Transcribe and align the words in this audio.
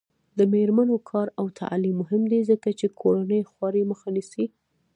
د 0.37 0.39
میرمنو 0.53 0.95
کار 1.09 1.27
او 1.39 1.45
تعلیم 1.59 1.95
مهم 2.01 2.23
دی 2.31 2.41
ځکه 2.49 2.69
چې 2.79 2.87
کورنۍ 3.01 3.41
خوارۍ 3.51 3.83
مخه 3.91 4.09
نیسي. 4.15 4.45